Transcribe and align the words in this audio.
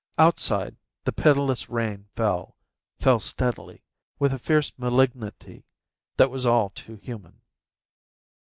Outside, 0.17 0.75
the 1.03 1.11
pitiless 1.11 1.69
rain 1.69 2.07
fell, 2.15 2.57
fell 2.97 3.19
steadily, 3.19 3.83
with 4.17 4.33
a 4.33 4.39
fierce 4.39 4.73
malignity 4.79 5.63
that 6.17 6.31
was 6.31 6.43
all 6.43 6.71
too 6.71 6.95
human. 6.95 7.39